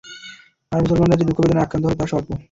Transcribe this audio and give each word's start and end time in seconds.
আর 0.71 0.79
মুসলমানরা 0.83 1.19
যে 1.19 1.25
দুঃখ 1.27 1.37
বেদনায় 1.41 1.65
আক্রান্ত 1.65 1.83
হল 1.87 1.95
তা 1.99 2.05
স্বল্প। 2.11 2.29